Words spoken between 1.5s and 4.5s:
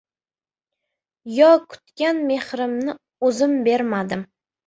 kutgan mehrimni o‘zim bermadim.